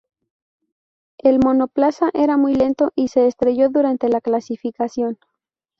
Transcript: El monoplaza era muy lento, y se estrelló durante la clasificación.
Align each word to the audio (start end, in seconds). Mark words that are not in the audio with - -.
El 1.19 1.37
monoplaza 1.37 2.09
era 2.15 2.35
muy 2.35 2.55
lento, 2.55 2.91
y 2.95 3.09
se 3.09 3.27
estrelló 3.27 3.69
durante 3.69 4.09
la 4.09 4.19
clasificación. 4.19 5.19